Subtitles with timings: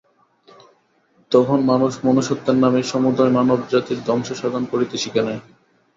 [1.31, 5.39] তখন মানুষ মনুষ্যত্বের নামে সমুদয় মানবজাতির ধ্বংস সাধন করিতে শিখে নাই।